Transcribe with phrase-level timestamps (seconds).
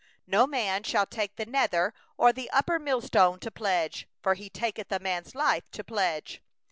[0.27, 4.91] 6No man shall take the mill or the upper millstone to pledge; for he taketh
[4.91, 6.41] a man's life to pledge.